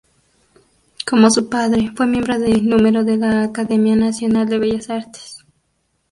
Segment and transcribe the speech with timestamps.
[1.07, 5.45] Como su padre, fue miembro de número de la Academia Nacional de Bellas Artes.